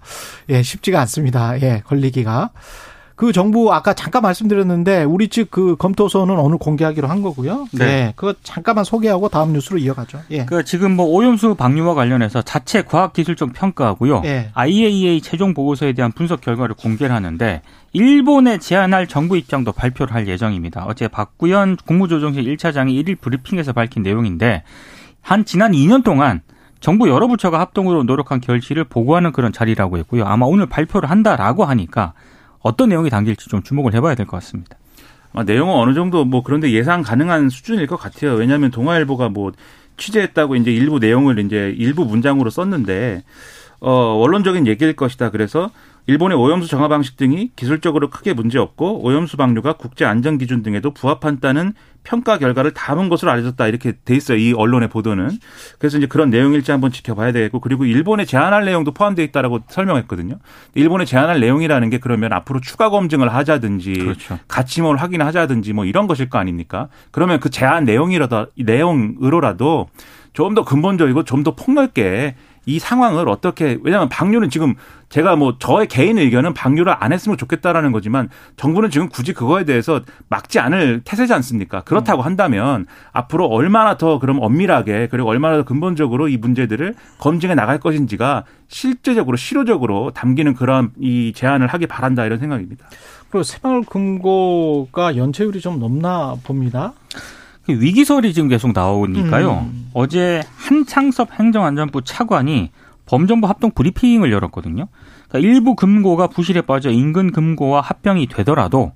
[0.48, 1.60] 예, 쉽지가 않습니다.
[1.60, 2.50] 예, 걸리기가.
[3.16, 7.68] 그 정부 아까 잠깐 말씀드렸는데 우리 측 그 검토서는 오늘 공개하기로 한 거고요.
[7.72, 7.84] 네.
[7.84, 8.12] 네.
[8.16, 10.20] 그거 잠깐만 소개하고 다음 뉴스로 이어가죠.
[10.32, 10.44] 예.
[10.46, 14.22] 그 지금 뭐 오염수 방류와 관련해서 자체 과학기술적 평가하고요.
[14.24, 14.50] 예.
[14.54, 20.86] IAEA 최종 보고서에 대한 분석 결과를 공개를 하는데 일본에 제안할 정부 입장도 발표를 할 예정입니다.
[20.88, 24.64] 어제 박구현 국무조정실 1차장이 1일 브리핑에서 밝힌 내용인데
[25.20, 26.40] 한 지난 2년 동안
[26.80, 30.26] 정부 여러 부처가 합동으로 노력한 결실을 보고하는 그런 자리라고 했고요.
[30.26, 32.12] 아마 오늘 발표를 한다라고 하니까
[32.64, 34.76] 어떤 내용이 담길지 좀 주목을 해봐야 될 것 같습니다.
[35.34, 38.34] 아, 내용은 어느 정도 뭐 그런데 예상 가능한 수준일 것 같아요.
[38.34, 39.52] 왜냐하면 동아일보가 뭐
[39.96, 43.22] 취재했다고 이제 일부 내용을 이제 일부 문장으로 썼는데
[43.80, 45.30] 어 원론적인 얘기일 것이다.
[45.30, 45.70] 그래서
[46.06, 50.92] 일본의 오염수 정화 방식 등이 기술적으로 크게 문제 없고 오염수 방류가 국제 안전 기준 등에도
[50.92, 51.74] 부합한다는
[52.04, 54.36] 평가 결과를 담은 것으로 알려졌다 이렇게 돼 있어요.
[54.38, 55.30] 이 언론의 보도는.
[55.78, 60.36] 그래서 이제 그런 내용일지 한번 지켜봐야 되겠고 그리고 일본에 제안할 내용도 포함되어 있다라고 설명했거든요.
[60.74, 64.38] 일본에 제안할 내용이라는 게 그러면 앞으로 추가 검증을 하자든지 그렇죠.
[64.48, 66.88] 가치모를 확인하자든지 뭐 이런 것일 거 아닙니까?
[67.10, 69.88] 그러면 그 제안 내용이라도 내용으로라도
[70.34, 72.34] 좀 더 근본적이고 좀 더 폭넓게
[72.66, 74.74] 이 상황을 어떻게 왜냐하면 방류는 지금
[75.08, 80.00] 제가 뭐 저의 개인 의견은 방류를 안 했으면 좋겠다라는 거지만 정부는 지금 굳이 그거에 대해서
[80.28, 81.82] 막지 않을 태세지 않습니까?
[81.82, 87.78] 그렇다고 한다면 앞으로 얼마나 더 그럼 엄밀하게 그리고 얼마나 더 근본적으로 이 문제들을 검증해 나갈
[87.78, 92.86] 것인지가 실제적으로 실효적으로 담기는 그런 이 제안을 하기 바란다 이런 생각입니다.
[93.30, 96.92] 그리고 새마을금고가 연체율이 좀 높나 봅니다.
[97.66, 99.68] 그 위기설이 지금 계속 나오니까요.
[99.70, 99.90] 음.
[99.94, 102.70] 어제 한창섭 행정안전부 차관이
[103.06, 104.86] 범정부 합동 브리핑을 열었거든요.
[105.28, 108.92] 그러니까 일부 금고가 부실에 빠져 인근 금고와 합병이 되더라도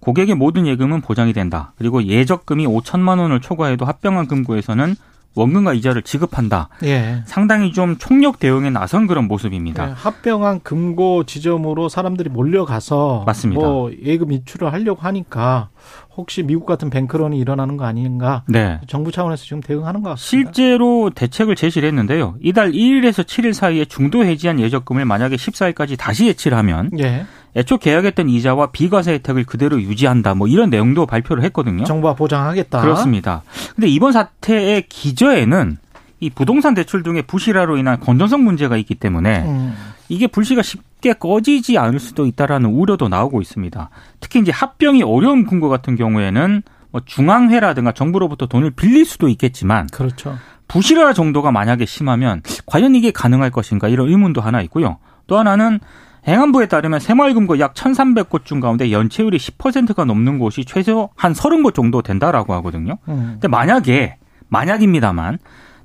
[0.00, 1.72] 고객의 모든 예금은 보장이 된다.
[1.76, 4.96] 그리고 예적금이 5천만 원을 초과해도 합병한 금고에서는
[5.34, 6.68] 원금과 이자를 지급한다.
[6.84, 7.22] 예.
[7.24, 9.86] 상당히 좀 총력 대응에 나선 그런 모습입니다.
[9.86, 13.62] 네, 합병한 금고 지점으로 사람들이 몰려가서 맞습니다.
[13.62, 15.70] 뭐 예금 인출을 하려고 하니까
[16.14, 18.42] 혹시 미국 같은 뱅크런이 일어나는 거 아닌가?
[18.46, 18.80] 네.
[18.86, 20.52] 정부 차원에서 지금 대응하는 것 같습니다.
[20.52, 22.36] 실제로 대책을 제시를 했는데요.
[22.42, 27.24] 이달 1일에서 7일 사이에 중도 해지한 예적금을 만약에 14일까지 다시 예치를 하면 예.
[27.56, 30.34] 애초 계약했던 이자와 비과세 혜택을 그대로 유지한다.
[30.34, 31.84] 뭐 이런 내용도 발표를 했거든요.
[31.84, 32.80] 정부가 보장하겠다.
[32.80, 33.42] 그렇습니다.
[33.74, 35.76] 근데 이번 사태의 기저에는
[36.20, 39.74] 이 부동산 대출 등의 부실화로 인한 건전성 문제가 있기 때문에 음.
[40.08, 43.90] 이게 불씨가 쉽게 꺼지지 않을 수도 있다라는 우려도 나오고 있습니다.
[44.20, 46.62] 특히 이제 합병이 어려운 금고 같은 경우에는
[46.92, 50.38] 뭐 중앙회라든가 정부로부터 돈을 빌릴 수도 있겠지만 그렇죠.
[50.68, 54.98] 부실화 정도가 만약에 심하면 과연 이게 가능할 것인가 이런 의문도 하나 있고요.
[55.26, 55.80] 또 하나는
[56.26, 62.02] 행안부에 따르면 새마을금고 약 1,300곳 중 가운데 연체율이 10%가 넘는 곳이 최소 한 30곳 정도
[62.02, 62.98] 된다라고 하거든요.
[63.08, 63.30] 음.
[63.32, 64.16] 근데 만약에
[64.48, 65.38] 만약입니다만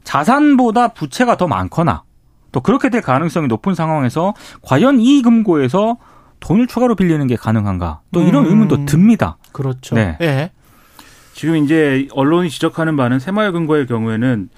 [0.03, 2.03] 자산보다 부채가 더 많거나
[2.51, 5.97] 또 그렇게 될 가능성이 높은 상황에서 과연 이 금고에서
[6.39, 8.01] 돈을 추가로 빌리는 게 가능한가?
[8.11, 8.51] 또 이런 음.
[8.51, 9.37] 의문도 듭니다.
[9.51, 9.95] 그렇죠.
[9.95, 10.17] 네.
[10.21, 10.51] 예.
[11.33, 14.49] 지금 이제 언론이 지적하는 바는 새마을금고의 경우에는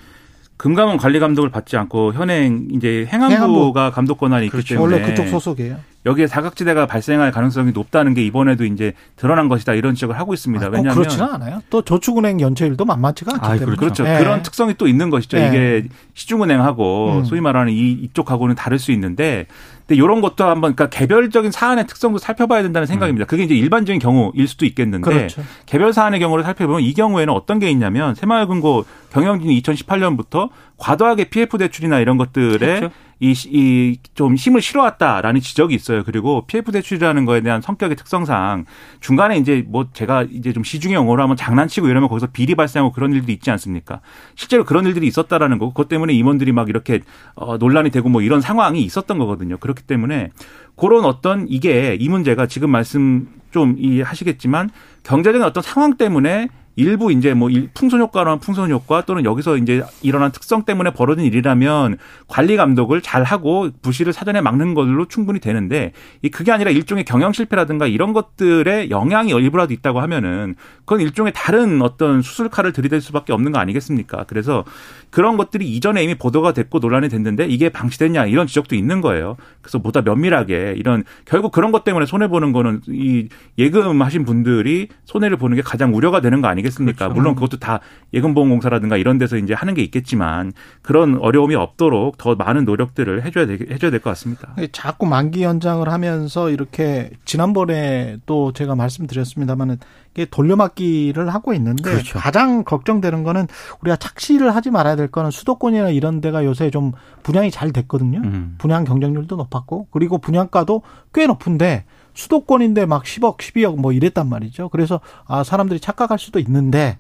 [0.60, 4.76] 금감원 관리 감독을 받지 않고 현행 이제 행안부가 감독 권한이 있기 그렇죠.
[4.76, 5.78] 때문에 원래 그쪽 소속이에요.
[6.10, 10.66] 여기에 사각지대가 발생할 가능성이 높다는 게 이번에도 이제 드러난 것이다 이런 지적을 하고 있습니다.
[10.66, 11.62] 아, 꼭 왜냐하면 그렇지는 않아요.
[11.70, 13.78] 또 저축은행 연체율도 만만치가 않기 아이, 때문에.
[13.78, 14.08] 그렇죠.
[14.08, 14.18] 예.
[14.18, 15.38] 그런 특성이 또 있는 것이죠.
[15.38, 15.48] 네.
[15.48, 17.26] 이게 시중은행하고 음.
[17.26, 19.46] 소위 말하는 이 이쪽하고는 다를 수 있는데,
[19.86, 23.26] 근데 이런 것도 한번 그러니까 개별적인 사안의 특성도 살펴봐야 된다는 생각입니다.
[23.26, 25.44] 그게 이제 일반적인 경우일 수도 있겠는데, 그렇죠.
[25.68, 32.00] 개별 사안의 경우를 살펴보면 이 경우에는 어떤 게 있냐면 새마을금고 경영진이 2018년부터 과도하게 PF 대출이나
[32.00, 32.92] 이런 것들에 그렇죠.
[33.20, 36.04] 이 좀 힘을 실어왔다라는 지적이 있어요.
[36.04, 38.66] 그리고 PF 대출이라는 거에 대한 성격의 특성상
[39.00, 43.14] 중간에 이제 뭐 제가 이제 좀 시중의 용어로 하면 장난치고 이러면 거기서 비리 발생하고 그런
[43.14, 44.02] 일도 있지 않습니까?
[44.36, 47.02] 실제로 그런 일들이 있었다라는 거고 그것 때문에 임원들이 막 이렇게
[47.36, 49.58] 어 논란이 되고 뭐 이런 상황이 있었던 거거든요.
[49.58, 50.32] 그렇기 때문에
[50.76, 54.70] 그런 어떤 이게 이 문제가 지금 말씀 좀 이 하시겠지만
[55.04, 56.50] 경제적인 어떤 상황 때문에
[56.80, 61.26] 일부 이제 뭐 일- 풍선 효과나 풍선 효과 또는 여기서 이제 일어난 특성 때문에 벌어진
[61.26, 67.04] 일이라면 관리 감독을 잘 하고 부실을 사전에 막는 걸로 충분히 되는데 이 그게 아니라 일종의
[67.04, 73.34] 경영 실패라든가 이런 것들의 영향이 일부라도 있다고 하면은 그건 일종의 다른 어떤 수술칼을 들이댈 수밖에
[73.34, 74.24] 없는 거 아니겠습니까?
[74.28, 74.64] 그래서
[75.10, 79.36] 그런 것들이 이전에 이미 보도가 됐고 논란이 됐는데 이게 방치됐냐 이런 지적도 있는 거예요.
[79.62, 85.38] 그래서 보다 면밀하게 이런 결국 그런 것 때문에 손해 보는 거는 이 예금하신 분들이 손해를
[85.38, 86.69] 보는 게 가장 우려가 되는 거 아니겠습니까?
[86.76, 87.14] 그렇죠.
[87.14, 87.80] 물론 그것도 다
[88.14, 90.52] 예금보험공사라든가 이런 데서 이제 하는 게 있겠지만
[90.82, 94.56] 그런 어려움이 없도록 더 많은 노력들을 해줘야 되, 해줘야 될 것 같습니다.
[94.72, 99.78] 자꾸 만기 연장을 하면서 이렇게 지난번에 또 제가 말씀드렸습니다만은
[100.14, 102.20] 이게 돌려막기를 하고 있는데 그렇죠.
[102.20, 103.48] 가장 걱정되는 거는
[103.82, 106.92] 우리가 착시를 하지 말아야 될 거는 수도권이나 이런 데가 요새 좀
[107.24, 108.20] 분양이 잘 됐거든요.
[108.24, 108.56] 음.
[108.58, 110.82] 분양 경쟁률도 높았고 그리고 분양가도
[111.14, 111.86] 꽤 높은데
[112.20, 114.68] 수도권인데 막 10억, 12억 뭐 이랬단 말이죠.
[114.70, 116.98] 그래서 아 사람들이 착각할 수도 있는데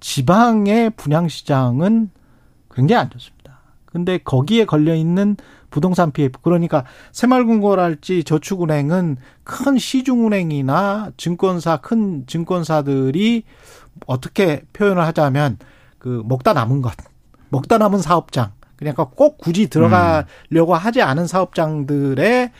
[0.00, 2.10] 지방의 분양 시장은
[2.70, 3.60] 굉장히 안 좋습니다.
[3.84, 5.36] 근데 거기에 걸려 있는
[5.68, 13.44] 부동산 PF 그러니까 새마을금고랄지 저축은행은 큰 시중은행이나 증권사 큰 증권사들이
[14.06, 15.58] 어떻게 표현을 하자면
[15.98, 16.94] 그 먹다 남은 것
[17.50, 22.50] 먹다 남은 사업장 그러니까 꼭 굳이 들어가려고 하지 않은 사업장들에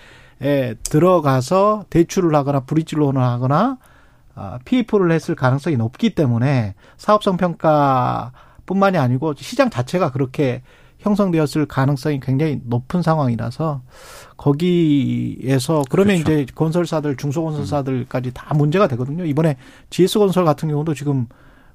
[0.43, 3.79] 에 들어가서 대출을 하거나 브릿지론을 하거나
[4.35, 10.63] 아, PF를 했을 가능성이 높기 때문에 사업성 평가뿐만이 아니고 시장 자체가 그렇게
[10.99, 13.83] 형성되었을 가능성이 굉장히 높은 상황이라서
[14.37, 16.41] 거기에서 그러면 그렇죠.
[16.41, 19.25] 이제 건설사들 중소건설사들까지 다 문제가 되거든요.
[19.25, 19.57] 이번에
[19.91, 21.27] GS건설 같은 경우도 지금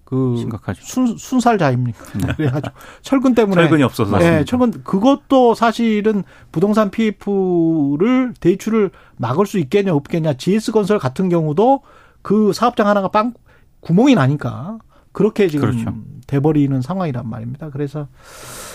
[0.07, 0.81] 그 심각하죠.
[0.85, 2.05] 순, 순살자입니까?
[2.19, 2.27] 네.
[2.37, 4.17] 그래가지고 철근 때문에 철근이 없어서.
[4.17, 10.35] 네, 철근 그것도 사실은 부동산 PF를 대출을 막을 수 있겠냐 없겠냐.
[10.35, 11.81] GS 건설 같은 경우도
[12.21, 13.33] 그 사업장 하나가 빵
[13.81, 14.77] 구멍이 나니까
[15.17, 15.95] 그렇게 지금 그렇죠.
[16.27, 17.71] 돼버리는 상황이란 말입니다.
[17.71, 18.07] 그래서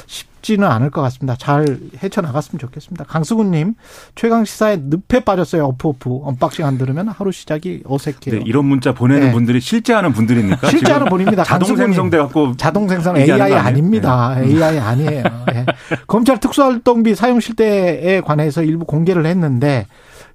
[0.07, 1.37] 쉽지는 않을 것 같습니다.
[1.37, 3.05] 잘 헤쳐나갔으면 좋겠습니다.
[3.05, 3.75] 강수근님,
[4.17, 5.65] 최강 시사에 늪에 빠졌어요.
[5.67, 6.23] 어푸어푸.
[6.25, 8.41] 언박싱 안 들으면 하루 시작이 어색해요.
[8.41, 9.33] 네, 이런 문자 보내는 네.
[9.33, 10.69] 분들이 실제 하는 분들입니까?
[10.69, 11.45] 실제 지금 하는 분입니다.
[11.45, 11.93] 자동 강수근님.
[11.93, 13.61] 생성돼 갖고 자동 생성 AI 거 아니에요?
[13.61, 14.37] 아닙니다.
[14.43, 15.23] AI 아니에요.
[15.55, 15.67] 예.
[16.09, 19.87] 검찰 특수활동비 사용 실태에 관해서 일부 공개를 했는데,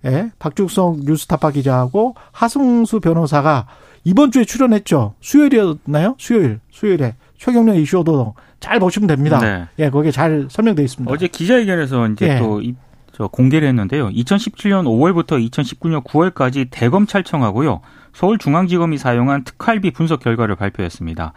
[0.05, 0.31] 예.
[0.39, 3.67] 박죽성 뉴스타파 기자하고 하승수 변호사가
[4.07, 5.15] 이번 주에 출연했죠.
[5.19, 6.15] 수요일이었나요?
[6.17, 9.37] 수요일, 수요일에 최경련 이슈도 잘 보시면 됩니다.
[9.39, 9.65] 네.
[9.79, 11.13] 예, 거기에 잘 설명되어 있습니다.
[11.13, 12.39] 어제 기자회견에서 이제 예.
[12.39, 12.73] 또 이,
[13.11, 14.07] 저 공개를 했는데요.
[14.07, 17.81] 2017년 5월부터 2019년 9월까지 대검찰청하고요.
[18.17, 21.33] 서울중앙지검이 사용한 특활비 분석 결과를 발표했습니다.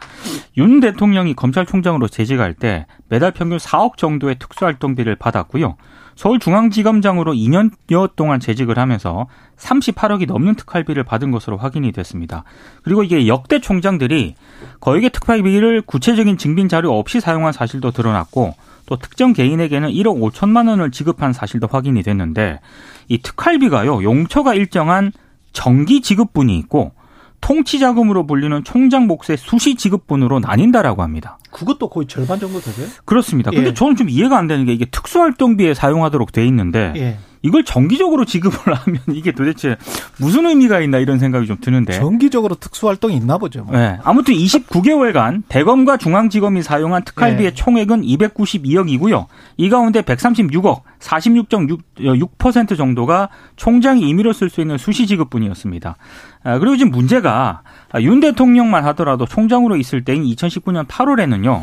[0.57, 5.77] 윤 대통령이 검찰총장으로 재직할 때 매달 평균 4억 정도의 특수활동비를 받았고요.
[6.15, 9.27] 서울중앙지검장으로 2년여 동안 재직을 하면서
[9.59, 12.45] 38억이 넘는 특활비를 받은 것으로 확인이 됐습니다.
[12.83, 14.35] 그리고 이게 역대 총장들이
[14.81, 18.55] 거액의 특활비를 구체적인 증빙 자료 없이 사용한 사실도 드러났고
[18.87, 22.61] 또 특정 개인에게는 1억 5천만 원을 지급한 사실도 확인이 됐는데
[23.09, 25.13] 이 특활비가요 용처가 일정한
[25.53, 26.93] 정기 지급분이 있고
[27.41, 31.39] 통치 자금으로 불리는 총장 몫의 수시 지급분으로 나뉜다라고 합니다.
[31.51, 32.87] 그것도 거의 절반 정도 되세요?
[33.05, 33.51] 그렇습니다.
[33.51, 33.75] 근데 예.
[33.75, 37.19] 저는 좀 이해가 안 되는 게 이게 특수활동비에 사용하도록 돼 있는데 예.
[37.43, 39.77] 이걸 정기적으로 지급을 하면 이게 도대체
[40.19, 41.95] 무슨 의미가 있나 이런 생각이 좀 드는데.
[41.95, 43.65] 정기적으로 특수활동이 있나 보죠.
[43.65, 43.77] 뭐.
[43.77, 43.99] 네.
[44.05, 47.55] 아무튼 29개월간 대검과 중앙지검이 사용한 특활비의 네.
[47.55, 49.27] 총액은 292억이고요.
[49.57, 55.97] 이 가운데 136억, 46.6% 정도가 총장이 임의로 쓸 수 있는 수시 지급분이었습니다.
[56.43, 61.63] 아, 그리고 지금 문제가 아, 윤 대통령만 하더라도 총장으로 있을 때인 2019년 8월에는요.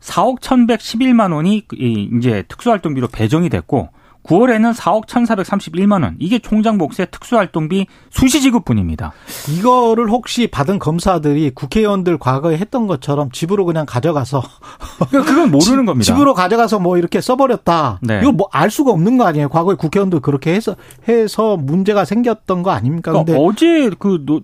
[0.00, 3.90] 4억 1,111만 원이 이- 이제 특수활동비로 배정이 됐고
[4.24, 6.16] 9월에는 4억 1,431만 원.
[6.18, 9.12] 이게 총장 몫의 특수활동비 수시 지급분입니다.
[9.56, 14.42] 이거를 혹시 받은 검사들이 국회의원들 과거에 했던 것처럼 집으로 그냥 가져가서
[15.10, 16.04] 그러니까 그건 모르는 겁니다.
[16.04, 18.00] 집으로 가져가서 뭐 이렇게 써버렸다.
[18.02, 18.20] 네.
[18.22, 19.48] 이거 뭐알 수가 없는 거 아니에요.
[19.48, 20.76] 과거에 국회의원도 그렇게 해서
[21.08, 23.12] 해서 문제가 생겼던 거 아닙니까?
[23.12, 24.40] 그러니까 근데 어제 그 노,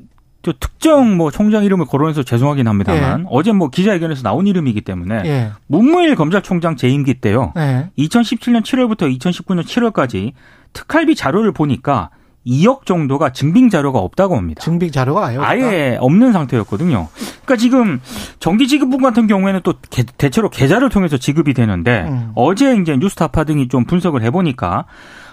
[0.47, 5.51] 저 특정 뭐 총장 이름을 거론해서 죄송하긴 합니다만 어제 뭐 기자회견에서 나온 이름이기 때문에 예.
[5.67, 7.53] 문무일 검찰총장 재임기 때요.
[7.57, 7.91] 네.
[7.99, 10.35] 2017년 7월부터 2019년 7월까지
[10.73, 12.11] 특활비 자료를 보니까
[12.47, 14.63] 2억 정도가 증빙 자료가 없다고 합니다.
[14.63, 15.37] 증빙 자료가 아예.
[15.39, 17.09] 아예 없는 상태였거든요.
[17.45, 18.01] 그러니까 지금
[18.39, 22.31] 정기 지급분 같은 경우에는 또 개- 대체로 계좌를 통해서 지급이 되는데 음.
[22.37, 24.85] 어제 이제 뉴스타파 등이 좀 분석을 해보니까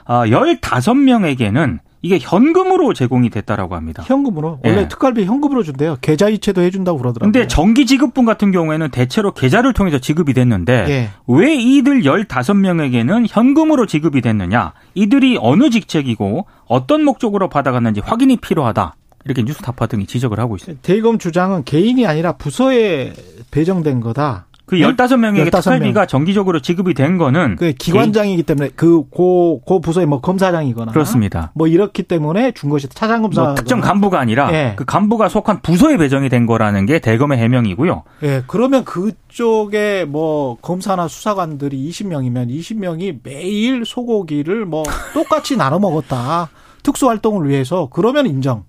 [0.06, 4.04] 아, 15명에게는 이게 현금으로 제공이 됐다라고 합니다.
[4.06, 4.70] 현금으로 예.
[4.70, 5.98] 원래 특활비 현금으로 준대요.
[6.02, 7.32] 계좌 이체도 해준다고 그러더라고요.
[7.32, 11.10] 근데 정기 지급분 같은 경우에는 대체로 계좌를 통해서 지급이 됐는데 예.
[11.28, 14.74] 왜 이들 15명에게는 현금으로 지급이 됐느냐?
[14.96, 18.96] 이들이 어느 직책이고 어떤 목적으로 받아갔는지 확인이 필요하다.
[19.24, 20.82] 이렇게 뉴스타파 등이 지적을 하고 있습니다.
[20.82, 23.14] 대검 주장은 개인이 아니라 부서에
[23.52, 24.48] 배정된 거다.
[24.66, 24.82] 그 네?
[24.82, 25.52] 15명에게 15명.
[25.52, 31.52] 특활비가 정기적으로 지급이 된 거는 그 기관장이기 때문에 그고 고 부서의 뭐 검사장이거나 그렇습니다.
[31.54, 34.74] 뭐 이렇기 때문에 준 것이 차장 검사 뭐 특정 간부가 아니라 예.
[34.76, 38.04] 그 간부가 속한 부서에 배정이 된 거라는 게 대검의 해명이고요.
[38.24, 46.50] 예, 그러면 그쪽에 뭐 검사나 수사관들이 20명이면 20명이 매일 소고기를 뭐 똑같이 나눠 먹었다.
[46.84, 48.64] 특수 활동을 위해서 그러면 인정.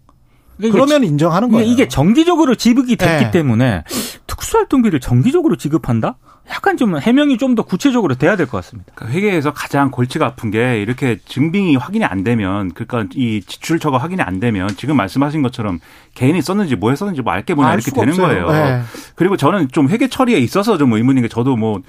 [0.56, 1.72] 그러니까 그러면 인정하는 이게, 거예요.
[1.72, 3.30] 이게 정기적으로 지급이 됐기 예.
[3.30, 3.84] 때문에
[4.26, 6.16] 특수활동비를 정기적으로 지급한다?
[6.50, 8.92] 약간 좀 해명이 좀 더 구체적으로 돼야 될 것 같습니다.
[8.94, 14.20] 그러니까 회계에서 가장 골치가 아픈 게 이렇게 증빙이 확인이 안 되면 그러니까 이 지출처가 확인이
[14.22, 15.80] 안 되면 지금 말씀하신 것처럼
[16.14, 18.46] 개인이 썼는지 뭐에 썼는지 뭐 알게 알 이렇게 되는 없어요.
[18.46, 18.66] 거예요.
[18.66, 18.80] 예.
[19.14, 21.80] 그리고 저는 좀 회계 처리에 있어서 좀 의문인 게 저도 뭐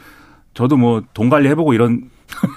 [0.53, 2.03] 저도 뭐 돈 관리 해보고 이런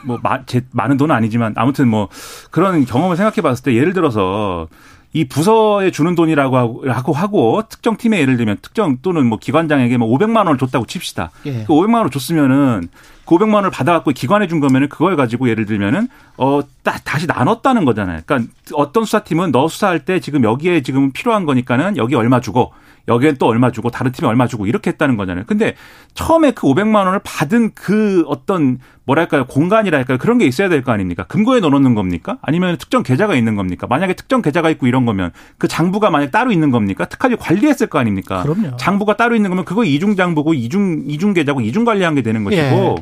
[0.04, 2.08] 뭐 마, 제, 많은 돈은 아니지만 아무튼 뭐
[2.50, 4.68] 그런 경험을 생각해 봤을 때 예를 들어서
[5.12, 10.08] 이 부서에 주는 돈이라고 하고, 하고 특정 팀에 예를 들면 특정 또는 뭐 기관장에게 뭐
[10.08, 11.30] 500만 원을 줬다고 칩시다.
[11.46, 11.64] 예.
[11.64, 12.88] 그 500만 원을 줬으면은
[13.24, 18.20] 그 500만 원을 받아갖고 기관에 준 거면은 그걸 가지고 예를 들면은 어딱 다시 나눴다는 거잖아요.
[18.26, 22.72] 그러니까 어떤 수사팀은 너 수사할 때 지금 여기에 지금 필요한 거니까는 여기 얼마 주고
[23.08, 25.44] 여기엔 또 얼마 주고 다른 팀에 얼마 주고 이렇게 했다는 거잖아요.
[25.46, 25.74] 근데
[26.14, 31.24] 처음에 그 500만 원을 받은 그 어떤 뭐랄까요 공간이랄까요 그런 게 있어야 될 거 아닙니까?
[31.24, 32.36] 금고에 넣어놓는 겁니까?
[32.42, 33.86] 아니면 특정 계좌가 있는 겁니까?
[33.88, 37.06] 만약에 특정 계좌가 있고 이런 거면 그 장부가 만약 따로 있는 겁니까?
[37.06, 38.42] 특활비 관리했을 거 아닙니까?
[38.42, 38.76] 그럼요.
[38.76, 42.62] 장부가 따로 있는 거면 그거 이중 장부고 이중 이중 계좌고 이중 관리한 게 되는 것이고
[42.62, 42.94] 예.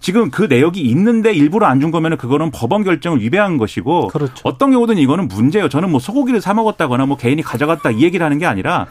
[0.00, 4.34] 지금 그 내역이 있는데 일부러 안 준 거면은 그거는 법원 결정을 위배한 것이고 그렇죠.
[4.44, 5.68] 어떤 경우든 이거는 문제예요.
[5.70, 8.86] 저는 뭐 소고기를 사 먹었다거나 뭐 개인이 가져갔다 이 얘기를 하는 게 아니라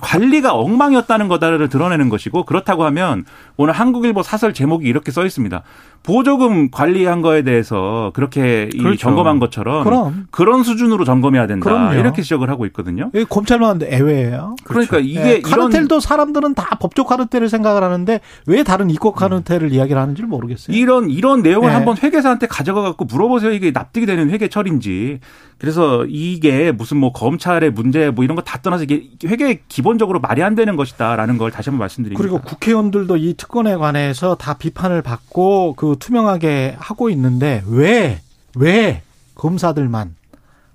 [0.00, 3.24] 관리가 엉망이었다는 거다를 드러내는 것이고 그렇다고 하면
[3.56, 5.62] 오늘 한국일보 사설 제목이 이렇게 써 있습니다.
[6.02, 8.98] 보조금 관리한 거에 대해서 그렇게 그렇죠.
[8.98, 10.26] 점검한 것처럼 그럼.
[10.30, 11.64] 그런 수준으로 점검해야 된다.
[11.64, 11.94] 그럼요.
[11.94, 13.10] 이렇게 지적을 하고 있거든요.
[13.28, 14.56] 검찰만 애외예요.
[14.64, 15.08] 그러니까 그렇죠.
[15.08, 19.72] 이게 네, 카르텔도 사람들은 다 법조 카르텔을 생각을 하는데 왜 다른 이권 카르텔을 음.
[19.72, 20.76] 이야기를 하는지 모르겠어요.
[20.76, 21.74] 이런 이런 내용을 네.
[21.74, 23.52] 한번 회계사한테 가져가 갖고 물어보세요.
[23.52, 25.20] 이게 납득이 되는 회계처리인지.
[25.58, 30.42] 그래서 이게 무슨 뭐 검찰의 문제 뭐 이런 거 다 떠나서 이게 회계 기본적으로 말이
[30.42, 32.20] 안 되는 것이다라는 걸 다시 한번 말씀드립니다.
[32.20, 38.20] 그리고 국회의원들도 이 특권에 관해서 다 비판을 받고 그 투명하게 하고 있는데 왜,
[38.56, 39.02] 왜
[39.34, 40.16] 검사들만,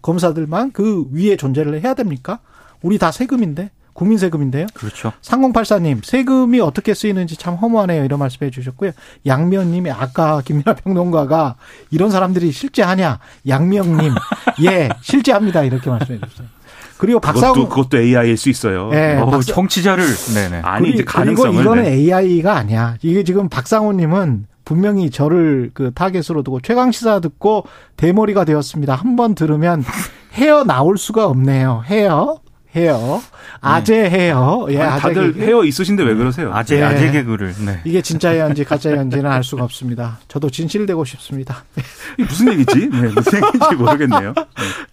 [0.04, 2.40] 검사들만 그 위에 존재를 해야 됩니까?
[2.84, 3.72] 우리 다 세금인데?
[3.94, 4.68] 국민 세금인데요.
[4.74, 5.12] 그렇죠.
[5.22, 8.06] 3084님, 세금이 어떻게 쓰이는지 참 허무하네요.
[8.06, 8.92] 이런 말씀 해 주셨고요.
[9.26, 11.56] 양면님이 아까 김민아 평론가가
[11.90, 13.20] 이런 사람들이 실제 하냐?
[13.48, 14.14] 양명님,
[14.64, 15.64] 예, 실제합니다.
[15.64, 16.48] 이렇게 말씀해 주셨어요.
[17.00, 18.90] 그리고 박사훈 그것도, 그것도 AI일 수 있어요.
[18.90, 19.54] 네, 어, 박사...
[19.54, 20.04] 정치자를
[20.36, 20.62] 네네.
[20.64, 21.94] 아니 이제 가능성을 그리고 이거는 네.
[21.94, 22.96] AI가 아니야.
[23.02, 27.64] 이게 지금 박상호님은 분명히 저를 그 타겟으로 두고 최강 시사 듣고
[27.98, 28.94] 대머리가 되었습니다.
[28.96, 29.84] 한 번 들으면
[30.34, 31.84] 헤어 나올 수가 없네요.
[31.88, 32.40] 헤어
[32.80, 33.22] 헤어
[33.62, 35.46] 아재 헤어 예 아니, 다들 개그.
[35.46, 36.52] 헤어 있으신데 왜 그러세요?
[36.54, 36.84] 아재 네.
[36.84, 37.82] 아재 개그를 네.
[37.84, 40.20] 이게 진짜였는지 가짜였는지는 알 수가 없습니다.
[40.28, 41.64] 저도 진실되고 싶습니다.
[42.18, 42.90] 무슨 얘기지?
[42.90, 44.34] 네, 무슨 얘기인지 모르겠네요.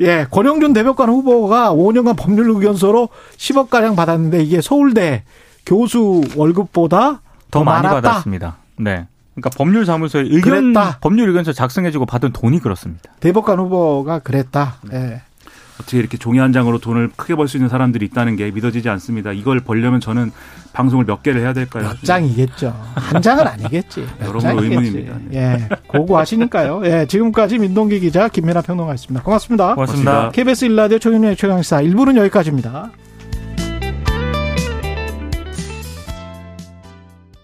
[0.00, 0.06] 네.
[0.06, 5.22] 예 권영준 대법관 후보가 5년간 법률 의견서로 10억 가량 받았는데 이게 서울대
[5.64, 7.20] 교수 월급보다
[7.50, 8.00] 더, 더 많이 많았다.
[8.08, 8.56] 받았습니다.
[8.78, 9.06] 네.
[9.34, 10.98] 그러니까 법률사무소에 의견 그랬다.
[11.00, 13.02] 법률 의견서 작성해주고 받은 돈이 그렇습니다.
[13.20, 14.76] 대법관 후보가 그랬다.
[14.90, 15.20] 네.
[15.80, 19.32] 어떻게 이렇게 종이 한 장으로 돈을 크게 벌 수 있는 사람들이 있다는 게 믿어지지 않습니다.
[19.32, 20.32] 이걸 벌려면 저는
[20.72, 21.84] 방송을 몇 개를 해야 될까요?
[21.84, 22.74] 몇 장이겠죠.
[22.94, 24.04] 한 장은 아니겠지.
[24.20, 25.16] 여러분 의문입니다.
[25.34, 26.82] 예, 고고하시니까요.
[26.84, 29.22] 예, 지금까지 민동기 기자 김민아 평론가였습니다.
[29.24, 29.74] 고맙습니다.
[29.74, 30.30] 고맙습니다.
[30.32, 32.90] KBS 일라디오 최경영의 최강시사 1부는 여기까지입니다.